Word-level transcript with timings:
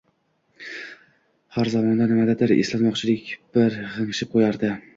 Har 0.61 1.59
har 1.59 1.69
zamonda 1.75 2.07
nimanidir 2.13 2.55
eslatmoqchidek 2.63 3.31
bir 3.59 3.79
g`ingshib 3.95 4.35
qo`yardi 4.37 4.75